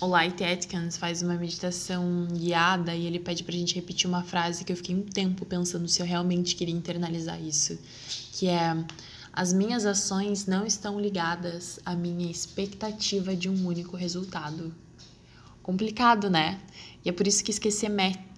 o 0.00 0.06
Light 0.06 0.42
Atkins 0.44 0.96
faz 0.96 1.22
uma 1.22 1.34
meditação 1.34 2.26
guiada 2.30 2.94
e 2.94 3.06
ele 3.06 3.18
pede 3.18 3.42
pra 3.42 3.52
gente 3.52 3.74
repetir 3.74 4.06
uma 4.06 4.22
frase 4.22 4.64
que 4.64 4.72
eu 4.72 4.76
fiquei 4.76 4.94
um 4.94 5.02
tempo 5.02 5.46
pensando 5.46 5.88
se 5.88 6.00
eu 6.02 6.06
realmente 6.06 6.54
queria 6.54 6.74
internalizar 6.74 7.40
isso, 7.40 7.78
que 8.32 8.48
é 8.48 8.76
as 9.32 9.52
minhas 9.52 9.84
ações 9.84 10.46
não 10.46 10.64
estão 10.64 10.98
ligadas 10.98 11.78
à 11.84 11.94
minha 11.94 12.30
expectativa 12.30 13.36
de 13.36 13.50
um 13.50 13.66
único 13.66 13.94
resultado. 13.94 14.74
Complicado, 15.62 16.30
né? 16.30 16.58
E 17.04 17.08
é 17.10 17.12
por 17.12 17.26
isso 17.26 17.44
que 17.44 17.50
esquecer 17.50 17.90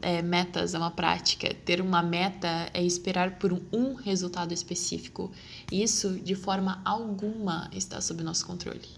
é, 0.03 0.23
metas 0.23 0.75
é 0.75 0.79
uma 0.79 0.91
prática. 0.91 1.55
Ter 1.65 1.81
uma 1.81 2.03
meta 2.03 2.69
é 2.75 2.83
esperar 2.83 3.39
por 3.39 3.53
um 3.73 3.95
resultado 3.95 4.53
específico. 4.53 5.31
Isso, 5.71 6.19
de 6.19 6.35
forma 6.35 6.83
alguma, 6.85 7.71
está 7.73 8.01
sob 8.01 8.25
nosso 8.25 8.45
controle. 8.45 8.89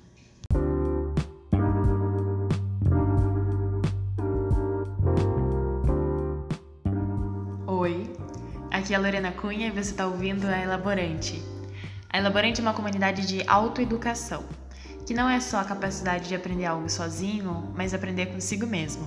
Aqui 8.90 8.94
é 8.94 8.96
a 8.96 9.00
Lorena 9.00 9.30
Cunha 9.30 9.68
e 9.68 9.70
você 9.70 9.92
está 9.92 10.04
ouvindo 10.04 10.48
a 10.48 10.58
Elaborante. 10.58 11.40
A 12.08 12.18
Elaborante 12.18 12.60
é 12.60 12.62
uma 12.62 12.74
comunidade 12.74 13.24
de 13.24 13.44
autoeducação, 13.46 14.42
que 15.06 15.14
não 15.14 15.30
é 15.30 15.38
só 15.38 15.58
a 15.60 15.64
capacidade 15.64 16.28
de 16.28 16.34
aprender 16.34 16.64
algo 16.64 16.90
sozinho, 16.90 17.72
mas 17.76 17.94
aprender 17.94 18.26
consigo 18.26 18.66
mesmo. 18.66 19.04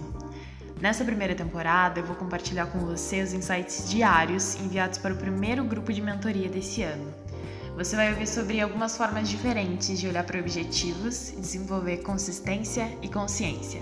Nessa 0.80 1.04
primeira 1.04 1.36
temporada, 1.36 2.00
eu 2.00 2.06
vou 2.06 2.16
compartilhar 2.16 2.68
com 2.68 2.80
você 2.80 3.22
os 3.22 3.34
insights 3.34 3.90
diários 3.90 4.56
enviados 4.56 5.00
para 5.00 5.14
o 5.14 5.18
primeiro 5.18 5.66
grupo 5.66 5.92
de 5.92 6.02
mentoria 6.02 6.48
desse 6.48 6.81
ano. 6.81 7.14
Você 7.76 7.98
vai 7.98 8.09
ouvir 8.09 8.28
sobre 8.28 8.62
algumas 8.62 8.95
formas 8.95 9.28
diferentes 9.28 10.00
de 10.00 10.08
olhar 10.08 10.23
para 10.23 10.40
objetivos, 10.40 11.34
desenvolver 11.38 11.98
consistência 11.98 12.98
e 13.02 13.09
consciência. 13.09 13.81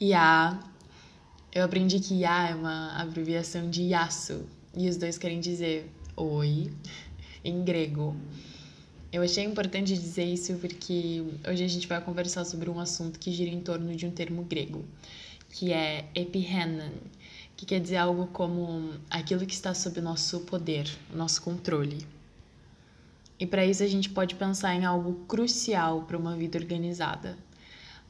IA 0.00 0.65
eu 1.56 1.64
aprendi 1.64 1.98
que 2.00 2.20
Ya 2.20 2.50
é 2.50 2.54
uma 2.54 3.00
abreviação 3.00 3.70
de 3.70 3.84
Yasu, 3.84 4.44
e 4.76 4.90
os 4.90 4.98
dois 4.98 5.16
querem 5.16 5.40
dizer 5.40 5.90
oi 6.14 6.70
em 7.42 7.64
grego. 7.64 8.14
Eu 9.10 9.22
achei 9.22 9.42
importante 9.42 9.94
dizer 9.94 10.26
isso 10.26 10.52
porque 10.58 11.24
hoje 11.48 11.64
a 11.64 11.66
gente 11.66 11.86
vai 11.86 11.98
conversar 12.02 12.44
sobre 12.44 12.68
um 12.68 12.78
assunto 12.78 13.18
que 13.18 13.32
gira 13.32 13.50
em 13.50 13.62
torno 13.62 13.96
de 13.96 14.04
um 14.04 14.10
termo 14.10 14.42
grego, 14.42 14.84
que 15.48 15.72
é 15.72 16.06
epihenan, 16.14 16.92
que 17.56 17.64
quer 17.64 17.80
dizer 17.80 17.96
algo 17.96 18.26
como 18.26 18.90
aquilo 19.08 19.46
que 19.46 19.54
está 19.54 19.72
sob 19.72 19.98
nosso 20.02 20.40
poder, 20.40 20.86
nosso 21.10 21.40
controle. 21.40 22.06
E 23.40 23.46
para 23.46 23.64
isso 23.64 23.82
a 23.82 23.88
gente 23.88 24.10
pode 24.10 24.34
pensar 24.34 24.74
em 24.74 24.84
algo 24.84 25.24
crucial 25.26 26.02
para 26.02 26.18
uma 26.18 26.36
vida 26.36 26.58
organizada: 26.58 27.34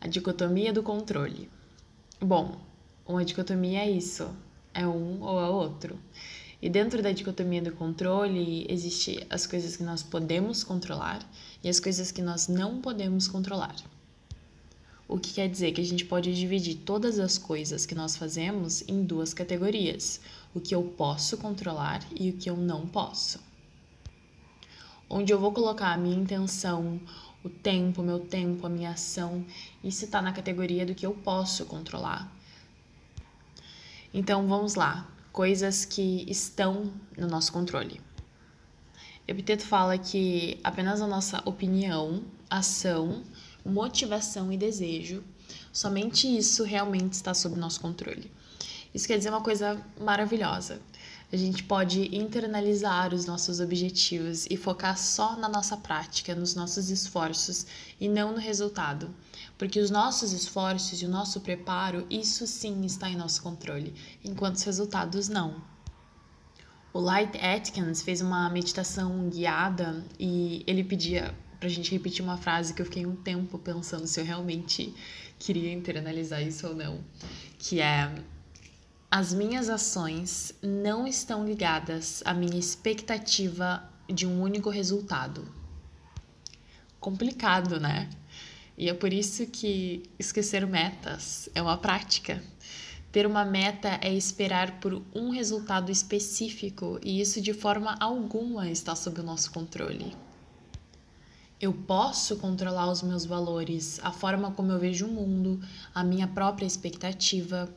a 0.00 0.08
dicotomia 0.08 0.72
do 0.72 0.82
controle. 0.82 1.48
Bom, 2.20 2.56
uma 3.06 3.24
dicotomia 3.24 3.80
é 3.80 3.90
isso, 3.90 4.28
é 4.74 4.86
um 4.86 5.22
ou 5.22 5.40
é 5.40 5.48
outro. 5.48 5.98
E 6.60 6.68
dentro 6.68 7.02
da 7.02 7.12
dicotomia 7.12 7.62
do 7.62 7.72
controle, 7.72 8.66
existe 8.68 9.24
as 9.30 9.46
coisas 9.46 9.76
que 9.76 9.82
nós 9.82 10.02
podemos 10.02 10.64
controlar 10.64 11.20
e 11.62 11.68
as 11.68 11.78
coisas 11.78 12.10
que 12.10 12.20
nós 12.20 12.48
não 12.48 12.80
podemos 12.80 13.28
controlar. 13.28 13.76
O 15.06 15.18
que 15.18 15.34
quer 15.34 15.48
dizer 15.48 15.70
que 15.70 15.80
a 15.80 15.84
gente 15.84 16.04
pode 16.04 16.34
dividir 16.34 16.78
todas 16.78 17.20
as 17.20 17.38
coisas 17.38 17.86
que 17.86 17.94
nós 17.94 18.16
fazemos 18.16 18.82
em 18.88 19.04
duas 19.04 19.32
categorias: 19.32 20.20
o 20.52 20.60
que 20.60 20.74
eu 20.74 20.82
posso 20.82 21.36
controlar 21.36 22.02
e 22.18 22.30
o 22.30 22.32
que 22.32 22.50
eu 22.50 22.56
não 22.56 22.86
posso. 22.86 23.38
Onde 25.08 25.32
eu 25.32 25.38
vou 25.38 25.52
colocar 25.52 25.92
a 25.92 25.96
minha 25.96 26.16
intenção, 26.16 27.00
o 27.44 27.48
tempo, 27.48 28.02
meu 28.02 28.18
tempo, 28.18 28.66
a 28.66 28.68
minha 28.68 28.90
ação, 28.90 29.44
isso 29.84 30.04
está 30.04 30.20
na 30.20 30.32
categoria 30.32 30.84
do 30.84 30.96
que 30.96 31.06
eu 31.06 31.12
posso 31.12 31.64
controlar. 31.66 32.34
Então 34.12 34.46
vamos 34.46 34.74
lá, 34.74 35.08
coisas 35.32 35.84
que 35.84 36.24
estão 36.28 36.92
no 37.16 37.26
nosso 37.26 37.52
controle. 37.52 38.00
Epiteto 39.28 39.64
fala 39.64 39.98
que 39.98 40.58
apenas 40.62 41.00
a 41.00 41.06
nossa 41.06 41.42
opinião, 41.44 42.22
ação, 42.48 43.22
motivação 43.64 44.52
e 44.52 44.56
desejo, 44.56 45.24
somente 45.72 46.26
isso 46.26 46.62
realmente 46.62 47.14
está 47.14 47.34
sob 47.34 47.58
nosso 47.58 47.80
controle. 47.80 48.30
Isso 48.94 49.06
quer 49.06 49.18
dizer 49.18 49.30
uma 49.30 49.42
coisa 49.42 49.84
maravilhosa. 50.00 50.80
A 51.32 51.36
gente 51.36 51.64
pode 51.64 52.16
internalizar 52.16 53.12
os 53.12 53.26
nossos 53.26 53.58
objetivos 53.58 54.46
e 54.48 54.56
focar 54.56 54.96
só 54.96 55.36
na 55.36 55.48
nossa 55.48 55.76
prática, 55.76 56.36
nos 56.36 56.54
nossos 56.54 56.88
esforços 56.88 57.66
e 58.00 58.08
não 58.08 58.30
no 58.32 58.38
resultado. 58.38 59.12
Porque 59.58 59.80
os 59.80 59.90
nossos 59.90 60.32
esforços 60.32 61.02
e 61.02 61.04
o 61.04 61.08
nosso 61.08 61.40
preparo, 61.40 62.06
isso 62.08 62.46
sim 62.46 62.84
está 62.84 63.10
em 63.10 63.16
nosso 63.16 63.42
controle, 63.42 63.92
enquanto 64.24 64.54
os 64.54 64.62
resultados 64.62 65.28
não. 65.28 65.60
O 66.92 67.00
Light 67.00 67.36
Atkins 67.38 68.02
fez 68.02 68.20
uma 68.20 68.48
meditação 68.48 69.28
guiada 69.28 70.04
e 70.20 70.62
ele 70.64 70.84
pedia 70.84 71.34
pra 71.58 71.68
gente 71.68 71.90
repetir 71.90 72.24
uma 72.24 72.36
frase 72.36 72.72
que 72.72 72.80
eu 72.80 72.86
fiquei 72.86 73.04
um 73.04 73.16
tempo 73.16 73.58
pensando 73.58 74.06
se 74.06 74.20
eu 74.20 74.24
realmente 74.24 74.94
queria 75.38 75.72
internalizar 75.72 76.40
isso 76.40 76.68
ou 76.68 76.74
não, 76.74 77.00
que 77.58 77.80
é 77.80 78.14
as 79.10 79.32
minhas 79.32 79.68
ações 79.68 80.52
não 80.60 81.06
estão 81.06 81.44
ligadas 81.44 82.22
à 82.24 82.34
minha 82.34 82.58
expectativa 82.58 83.88
de 84.08 84.26
um 84.26 84.42
único 84.42 84.68
resultado. 84.68 85.46
Complicado, 86.98 87.78
né? 87.78 88.10
E 88.76 88.88
é 88.90 88.94
por 88.94 89.12
isso 89.12 89.46
que 89.46 90.02
esquecer 90.18 90.66
metas 90.66 91.48
é 91.54 91.62
uma 91.62 91.78
prática. 91.78 92.42
Ter 93.12 93.26
uma 93.26 93.44
meta 93.44 93.98
é 94.02 94.12
esperar 94.12 94.80
por 94.80 95.02
um 95.14 95.30
resultado 95.30 95.90
específico 95.90 96.98
e 97.02 97.20
isso 97.20 97.40
de 97.40 97.54
forma 97.54 97.96
alguma 98.00 98.68
está 98.68 98.94
sob 98.94 99.20
o 99.20 99.24
nosso 99.24 99.50
controle. 99.52 100.14
Eu 101.58 101.72
posso 101.72 102.36
controlar 102.36 102.90
os 102.90 103.02
meus 103.02 103.24
valores, 103.24 103.98
a 104.02 104.12
forma 104.12 104.50
como 104.52 104.72
eu 104.72 104.78
vejo 104.78 105.06
o 105.06 105.10
mundo, 105.10 105.58
a 105.94 106.04
minha 106.04 106.28
própria 106.28 106.66
expectativa. 106.66 107.68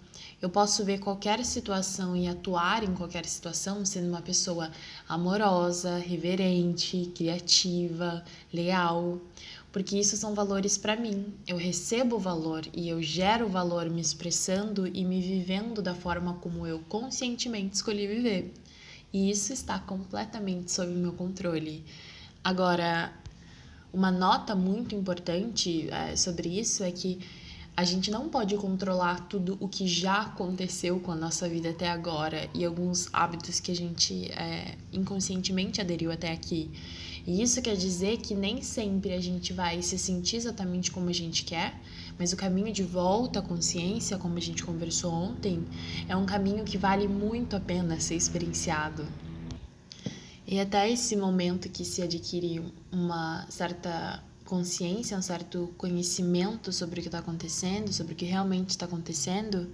Eu 0.42 0.50
posso 0.50 0.84
ver 0.84 1.00
qualquer 1.00 1.46
situação 1.46 2.16
e 2.16 2.28
atuar 2.28 2.84
em 2.84 2.94
qualquer 2.94 3.26
situação 3.26 3.86
sendo 3.86 4.10
uma 4.10 4.22
pessoa 4.22 4.70
amorosa, 5.08 5.98
reverente, 5.98 7.12
criativa, 7.16 8.24
leal 8.54 9.20
porque 9.72 9.98
isso 10.00 10.18
são 10.18 10.34
valores 10.34 10.78
para 10.78 10.96
mim. 10.96 11.34
Eu 11.48 11.58
recebo 11.58 12.18
valor 12.18 12.64
e 12.74 12.90
eu 12.90 13.02
gero 13.02 13.48
valor 13.48 13.90
me 13.90 14.02
expressando 14.02 14.88
e 14.88 15.06
me 15.06 15.22
vivendo 15.22 15.82
da 15.82 15.94
forma 15.94 16.34
como 16.36 16.66
eu 16.66 16.80
conscientemente 16.90 17.76
escolhi 17.76 18.08
viver. 18.08 18.54
E 19.14 19.30
isso 19.30 19.54
está 19.54 19.80
completamente 19.80 20.72
sob 20.72 20.92
meu 20.92 21.14
controle. 21.14 21.84
Agora, 22.44 23.14
uma 23.92 24.12
nota 24.12 24.56
muito 24.56 24.96
importante 24.96 25.90
é, 25.90 26.16
sobre 26.16 26.60
isso 26.60 26.84
é 26.84 26.92
que 26.92 27.20
a 27.76 27.84
gente 27.86 28.12
não 28.12 28.28
pode 28.28 28.58
controlar 28.58 29.28
tudo 29.30 29.56
o 29.60 29.68
que 29.68 29.88
já 29.88 30.22
aconteceu 30.22 31.00
com 31.00 31.14
a 31.14 31.16
nossa 31.16 31.48
vida 31.48 31.70
até 31.70 31.90
agora 31.90 32.50
e 32.54 32.66
alguns 32.66 33.08
hábitos 33.14 33.62
que 33.62 33.72
a 33.72 33.76
gente 33.76 34.30
é, 34.32 34.76
inconscientemente 34.92 35.80
aderiu 35.80 36.12
até 36.12 36.32
aqui. 36.32 36.70
E 37.26 37.42
isso 37.42 37.62
quer 37.62 37.78
dizer 37.78 38.18
que 38.18 38.36
nem 38.36 38.62
sempre 38.62 39.14
a 39.14 39.22
gente 39.22 39.54
vai 39.54 39.82
se 39.82 39.98
sentir 39.98 40.36
exatamente 40.36 40.92
como 40.92 41.10
a 41.10 41.14
gente 41.14 41.46
quer, 41.46 41.80
mas 42.18 42.34
o 42.34 42.36
caminho 42.36 42.74
de 42.74 42.84
volta 42.84 43.40
à 43.40 43.42
consciência, 43.42 44.18
como 44.18 44.36
a 44.36 44.42
gente 44.42 44.62
conversou 44.62 45.14
ontem, 45.14 45.64
é 46.10 46.16
um 46.18 46.26
caminho 46.26 46.66
que 46.66 46.78
vale 46.78 47.08
muito 47.08 47.56
a 47.56 47.62
pena 47.62 47.98
ser 48.00 48.16
experienciado. 48.16 49.08
E 50.52 50.60
até 50.60 50.90
esse 50.90 51.16
momento 51.16 51.70
que 51.70 51.86
se 51.86 52.02
adquire 52.02 52.60
uma 52.92 53.46
certa 53.52 54.20
consciência, 54.44 55.16
um 55.16 55.22
certo 55.22 55.72
conhecimento 55.78 56.74
sobre 56.74 57.00
o 57.00 57.04
que 57.04 57.08
está 57.08 57.20
acontecendo, 57.20 57.94
sobre 57.94 58.14
o 58.14 58.16
que 58.16 58.26
realmente 58.26 58.72
está 58.72 58.88
acontecendo, 58.88 59.70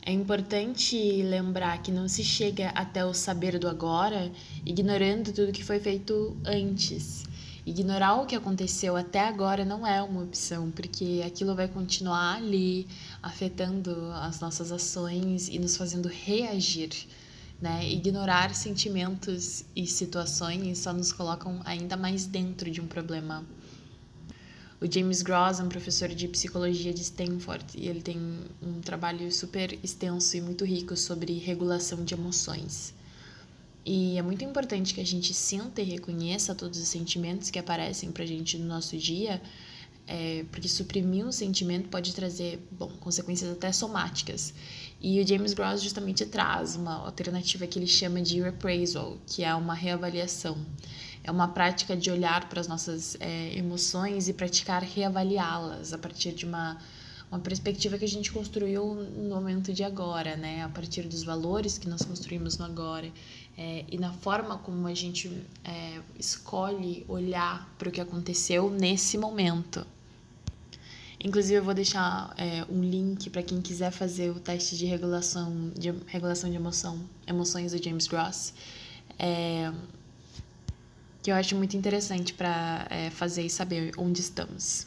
é 0.00 0.10
importante 0.10 0.96
lembrar 1.22 1.82
que 1.82 1.92
não 1.92 2.08
se 2.08 2.24
chega 2.24 2.70
até 2.70 3.04
o 3.04 3.12
saber 3.12 3.58
do 3.58 3.68
agora 3.68 4.32
ignorando 4.64 5.30
tudo 5.30 5.52
que 5.52 5.62
foi 5.62 5.78
feito 5.78 6.34
antes. 6.42 7.24
Ignorar 7.66 8.14
o 8.22 8.24
que 8.24 8.34
aconteceu 8.34 8.96
até 8.96 9.20
agora 9.28 9.62
não 9.62 9.86
é 9.86 10.02
uma 10.02 10.22
opção, 10.22 10.70
porque 10.70 11.22
aquilo 11.26 11.54
vai 11.54 11.68
continuar 11.68 12.36
ali, 12.36 12.88
afetando 13.22 14.10
as 14.22 14.40
nossas 14.40 14.72
ações 14.72 15.48
e 15.48 15.58
nos 15.58 15.76
fazendo 15.76 16.08
reagir. 16.08 17.06
Né? 17.60 17.88
Ignorar 17.90 18.54
sentimentos 18.54 19.64
e 19.74 19.86
situações 19.86 20.78
só 20.78 20.92
nos 20.92 21.12
colocam 21.12 21.60
ainda 21.64 21.96
mais 21.96 22.26
dentro 22.26 22.70
de 22.70 22.80
um 22.80 22.86
problema 22.86 23.44
o 24.84 24.92
James 24.92 25.22
Gross 25.22 25.60
é 25.60 25.62
um 25.62 25.68
professor 25.70 26.10
de 26.10 26.28
psicologia 26.28 26.92
de 26.92 27.00
Stanford 27.00 27.64
e 27.74 27.88
ele 27.88 28.02
tem 28.02 28.18
um 28.62 28.82
trabalho 28.82 29.32
super 29.32 29.78
extenso 29.82 30.36
e 30.36 30.42
muito 30.42 30.62
rico 30.62 30.94
sobre 30.94 31.38
regulação 31.38 32.04
de 32.04 32.12
emoções. 32.12 32.92
E 33.82 34.18
é 34.18 34.22
muito 34.22 34.44
importante 34.44 34.92
que 34.92 35.00
a 35.00 35.06
gente 35.06 35.32
sinta 35.32 35.80
e 35.80 35.84
reconheça 35.84 36.54
todos 36.54 36.78
os 36.78 36.86
sentimentos 36.86 37.48
que 37.48 37.58
aparecem 37.58 38.12
pra 38.12 38.26
gente 38.26 38.58
no 38.58 38.66
nosso 38.66 38.94
dia, 38.98 39.40
é, 40.06 40.44
porque 40.50 40.68
suprimir 40.68 41.26
um 41.26 41.32
sentimento 41.32 41.88
pode 41.88 42.14
trazer, 42.14 42.66
bom, 42.70 42.88
consequências 43.00 43.50
até 43.50 43.72
somáticas. 43.72 44.52
E 45.00 45.20
o 45.20 45.26
James 45.26 45.52
Gross 45.54 45.82
justamente 45.82 46.24
traz 46.26 46.76
uma 46.76 46.94
alternativa 47.06 47.66
que 47.66 47.78
ele 47.78 47.86
chama 47.86 48.20
de 48.20 48.40
reappraisal, 48.40 49.18
que 49.26 49.44
é 49.44 49.54
uma 49.54 49.74
reavaliação. 49.74 50.56
É 51.22 51.30
uma 51.30 51.48
prática 51.48 51.96
de 51.96 52.10
olhar 52.10 52.48
para 52.48 52.60
as 52.60 52.68
nossas 52.68 53.16
é, 53.18 53.56
emoções 53.56 54.28
e 54.28 54.32
praticar 54.32 54.82
reavaliá-las 54.82 55.92
a 55.92 55.98
partir 55.98 56.32
de 56.32 56.44
uma 56.44 56.78
uma 57.30 57.40
perspectiva 57.40 57.98
que 57.98 58.04
a 58.04 58.08
gente 58.08 58.30
construiu 58.30 58.94
no 58.94 59.34
momento 59.34 59.72
de 59.72 59.82
agora, 59.82 60.36
né? 60.36 60.62
A 60.62 60.68
partir 60.68 61.02
dos 61.02 61.24
valores 61.24 61.76
que 61.76 61.88
nós 61.88 62.02
construímos 62.02 62.58
no 62.58 62.64
agora 62.64 63.10
é, 63.58 63.84
e 63.90 63.98
na 63.98 64.12
forma 64.12 64.58
como 64.58 64.86
a 64.86 64.94
gente 64.94 65.28
é, 65.64 66.00
escolhe 66.16 67.04
olhar 67.08 67.68
para 67.76 67.88
o 67.88 67.92
que 67.92 68.00
aconteceu 68.00 68.70
nesse 68.70 69.18
momento. 69.18 69.84
Inclusive, 71.24 71.54
eu 71.54 71.64
vou 71.64 71.72
deixar 71.72 72.34
é, 72.36 72.66
um 72.68 72.82
link 72.82 73.30
para 73.30 73.42
quem 73.42 73.58
quiser 73.62 73.90
fazer 73.90 74.28
o 74.28 74.38
teste 74.38 74.76
de 74.76 74.84
regulação 74.84 75.70
de, 75.74 75.90
regulação 76.06 76.50
de 76.50 76.56
emoção, 76.56 77.00
emoções 77.26 77.72
do 77.72 77.82
James 77.82 78.06
Gross, 78.06 78.52
é, 79.18 79.72
que 81.22 81.30
eu 81.30 81.34
acho 81.34 81.56
muito 81.56 81.78
interessante 81.78 82.34
para 82.34 82.86
é, 82.90 83.08
fazer 83.08 83.40
e 83.40 83.48
saber 83.48 83.92
onde 83.96 84.20
estamos. 84.20 84.86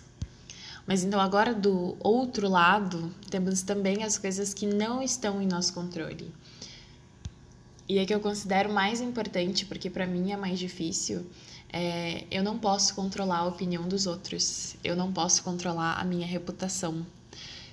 Mas 0.85 1.03
então 1.03 1.19
agora 1.19 1.55
do 1.55 1.97
outro 1.99 2.47
lado, 2.47 3.11
temos 3.31 3.63
também 3.63 4.03
as 4.03 4.19
coisas 4.19 4.53
que 4.53 4.67
não 4.67 5.01
estão 5.01 5.41
em 5.41 5.47
nosso 5.47 5.73
controle. 5.73 6.31
E 7.89 7.99
é 7.99 8.05
que 8.05 8.13
eu 8.13 8.19
considero 8.19 8.71
mais 8.71 8.99
importante, 8.99 9.65
porque 9.65 9.89
para 9.89 10.05
mim 10.05 10.31
é 10.31 10.37
mais 10.37 10.59
difícil, 10.59 11.25
é, 11.71 12.25
eu 12.29 12.43
não 12.43 12.57
posso 12.57 12.93
controlar 12.93 13.39
a 13.39 13.47
opinião 13.47 13.87
dos 13.87 14.07
outros, 14.07 14.75
eu 14.83 14.95
não 14.95 15.11
posso 15.11 15.43
controlar 15.43 15.93
a 15.93 16.03
minha 16.03 16.27
reputação. 16.27 17.05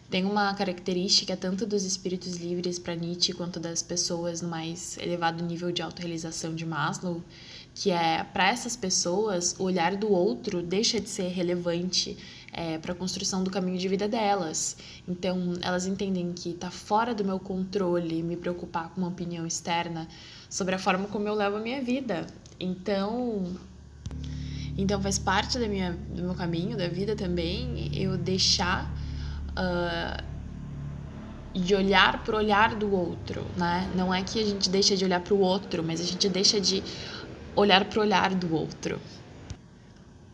Tem 0.08 0.25
uma 0.25 0.55
característica 0.55 1.37
tanto 1.37 1.66
dos 1.66 1.84
espíritos 1.84 2.37
livres 2.37 2.78
para 2.78 2.94
Nietzsche 2.94 3.32
quanto 3.32 3.58
das 3.58 3.82
pessoas 3.82 4.40
no 4.40 4.49
mais 4.49 4.96
elevado 4.99 5.43
nível 5.43 5.72
de 5.72 5.82
autorrealização 5.82 6.55
de 6.55 6.64
Maslow, 6.64 7.20
que 7.75 7.90
é 7.90 8.22
para 8.22 8.49
essas 8.49 8.76
pessoas 8.76 9.56
o 9.58 9.64
olhar 9.64 9.96
do 9.96 10.12
outro 10.12 10.62
deixa 10.62 11.00
de 11.00 11.08
ser 11.08 11.28
relevante 11.28 12.16
é, 12.55 12.79
para 12.79 12.93
a 12.93 12.95
construção 12.95 13.43
do 13.43 13.51
caminho 13.51 13.77
de 13.77 13.89
vida 13.89 14.09
delas. 14.09 14.77
Então, 15.06 15.55
elas 15.61 15.87
entendem 15.87 16.33
que 16.33 16.51
está 16.51 16.71
fora 16.71 17.12
do 17.12 17.25
meu 17.25 17.41
controle 17.41 18.23
me 18.23 18.37
preocupar 18.37 18.91
com 18.91 19.01
uma 19.01 19.09
opinião 19.09 19.45
externa 19.45 20.06
sobre 20.49 20.77
a 20.77 20.79
forma 20.79 21.09
como 21.09 21.27
eu 21.27 21.35
levo 21.35 21.56
a 21.56 21.61
minha 21.61 21.83
vida. 21.83 22.27
Então, 22.59 23.56
então 24.79 25.03
faz 25.03 25.19
parte 25.19 25.59
da 25.59 25.67
minha, 25.67 25.99
do 26.15 26.23
meu 26.23 26.35
caminho, 26.35 26.77
da 26.77 26.87
vida 26.87 27.17
também, 27.17 27.91
eu 27.93 28.17
deixar 28.17 28.89
uh, 29.50 30.23
de 31.59 31.75
olhar 31.75 32.23
para 32.23 32.37
o 32.37 32.39
olhar 32.39 32.77
do 32.77 32.93
outro, 32.93 33.45
né? 33.57 33.91
Não 33.97 34.15
é 34.15 34.23
que 34.23 34.41
a 34.41 34.45
gente 34.45 34.71
deixa 34.71 34.97
de 34.97 35.05
olhar 35.05 35.21
para 35.21 35.35
o 35.35 35.41
outro, 35.41 35.83
mas 35.83 36.00
a 36.00 36.05
gente 36.05 36.29
deixa 36.29 36.61
de 36.61 36.85
olhar 37.57 37.85
para 37.85 37.99
o 37.99 38.03
olhar 38.03 38.33
do 38.33 38.55
outro. 38.55 39.00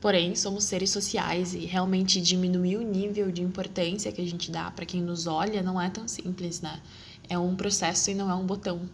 Porém, 0.01 0.35
somos 0.35 0.65
seres 0.65 0.89
sociais 0.91 1.53
e 1.53 1.67
realmente 1.67 2.23
diminuir 2.23 2.79
o 2.79 2.83
nível 2.83 3.31
de 3.31 3.43
importância 3.43 4.11
que 4.11 4.23
a 4.23 4.27
gente 4.27 4.51
dá 4.51 4.71
para 4.71 4.87
quem 4.87 5.03
nos 5.03 5.27
olha 5.27 5.63
não 5.63 5.79
é 5.79 5.91
tão 5.91 6.09
simples, 6.09 6.63
né? 6.63 6.81
É 7.29 7.39
um 7.39 7.55
processo 7.55 8.11
e 8.11 8.15
não 8.15 8.31
é 8.31 8.35
um 8.35 8.47
botão. 8.47 8.89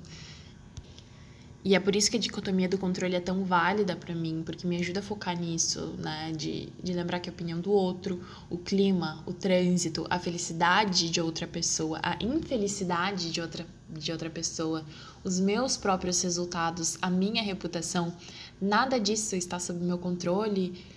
E 1.65 1.75
é 1.77 1.81
por 1.81 1.95
isso 1.95 2.11
que 2.11 2.17
a 2.17 2.21
dicotomia 2.21 2.69
do 2.69 2.77
controle 2.77 3.15
é 3.15 3.21
tão 3.21 3.45
válida 3.45 3.95
para 3.95 4.15
mim, 4.15 4.43
porque 4.45 4.67
me 4.67 4.77
ajuda 4.79 4.99
a 4.99 5.03
focar 5.03 5.39
nisso, 5.39 5.95
né? 5.99 6.33
De, 6.37 6.69
de 6.83 6.93
lembrar 6.93 7.21
que 7.21 7.29
a 7.29 7.33
opinião 7.33 7.61
do 7.61 7.71
outro, 7.71 8.21
o 8.51 8.59
clima, 8.59 9.23
o 9.27 9.33
trânsito, 9.33 10.07
a 10.11 10.19
felicidade 10.19 11.09
de 11.09 11.21
outra 11.21 11.47
pessoa, 11.47 12.01
a 12.03 12.17
infelicidade 12.21 13.31
de 13.31 13.41
outra, 13.41 13.65
de 13.89 14.11
outra 14.11 14.29
pessoa, 14.29 14.85
os 15.23 15.39
meus 15.39 15.77
próprios 15.77 16.21
resultados, 16.23 16.99
a 17.01 17.09
minha 17.09 17.45
reputação, 17.45 18.13
nada 18.61 18.99
disso 18.99 19.37
está 19.37 19.61
sob 19.61 19.79
meu 19.85 19.99
controle 19.99 20.96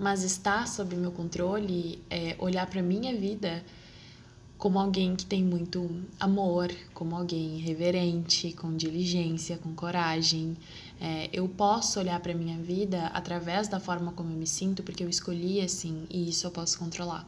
mas 0.00 0.24
estar 0.24 0.66
sob 0.66 0.96
meu 0.96 1.12
controle 1.12 2.02
é 2.08 2.34
olhar 2.38 2.66
para 2.66 2.82
minha 2.82 3.14
vida 3.14 3.62
como 4.56 4.78
alguém 4.78 5.14
que 5.14 5.26
tem 5.26 5.44
muito 5.44 5.90
amor, 6.18 6.70
como 6.94 7.14
alguém 7.14 7.58
reverente, 7.58 8.52
com 8.52 8.74
diligência, 8.74 9.58
com 9.58 9.74
coragem. 9.74 10.56
É, 11.00 11.28
eu 11.32 11.46
posso 11.48 11.98
olhar 11.98 12.18
para 12.20 12.34
minha 12.34 12.58
vida 12.58 13.06
através 13.08 13.68
da 13.68 13.78
forma 13.78 14.12
como 14.12 14.30
eu 14.30 14.36
me 14.36 14.46
sinto, 14.46 14.82
porque 14.82 15.04
eu 15.04 15.08
escolhi 15.08 15.60
assim 15.60 16.06
e 16.10 16.30
isso 16.30 16.46
eu 16.46 16.50
posso 16.50 16.78
controlar. 16.78 17.26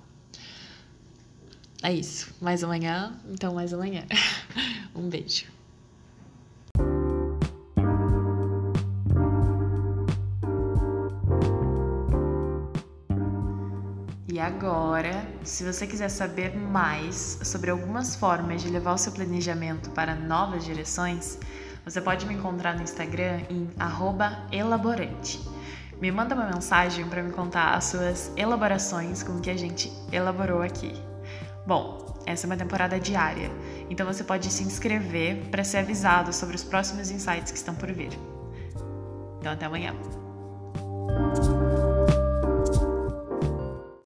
É 1.83 1.93
isso. 1.93 2.35
Mais 2.41 2.65
amanhã, 2.65 3.19
então 3.31 3.55
mais 3.55 3.75
amanhã. 3.75 4.07
um 4.97 5.09
beijo. 5.09 5.47
Agora, 14.39 15.27
se 15.43 15.65
você 15.65 15.87
quiser 15.87 16.09
saber 16.09 16.57
mais 16.57 17.39
sobre 17.43 17.71
algumas 17.71 18.15
formas 18.15 18.63
de 18.63 18.71
levar 18.71 18.95
o 18.95 18.99
seu 18.99 19.13
planejamento 19.13 19.91
para 19.91 20.15
novas 20.15 20.65
direções, 20.65 21.39
você 21.85 22.01
pode 22.01 22.25
me 22.27 22.35
encontrar 22.35 22.77
no 22.77 22.83
Instagram 22.83 23.41
em 23.51 23.69
elaborante. 24.53 25.41
Me 26.01 26.11
manda 26.11 26.35
uma 26.35 26.47
mensagem 26.47 27.09
para 27.09 27.23
me 27.23 27.33
contar 27.33 27.75
as 27.75 27.87
suas 27.87 28.33
elaborações 28.37 29.23
com 29.23 29.33
o 29.33 29.41
que 29.41 29.51
a 29.51 29.57
gente 29.57 29.93
elaborou 30.11 30.63
aqui. 30.63 30.93
Bom, 31.67 32.23
essa 32.27 32.47
é 32.47 32.49
uma 32.49 32.57
temporada 32.57 32.99
diária, 32.99 33.51
então 33.91 34.07
você 34.07 34.25
pode 34.25 34.51
se 34.51 34.63
inscrever 34.63 35.49
para 35.51 35.65
ser 35.65 35.79
avisado 35.79 36.33
sobre 36.33 36.57
os 36.57 36.65
próximos 36.65 37.11
insights 37.11 37.51
que 37.51 37.59
estão 37.59 37.75
por 37.75 37.93
vir. 37.93 38.13
Então, 39.41 39.53
até 39.53 39.67
amanhã. 39.67 40.22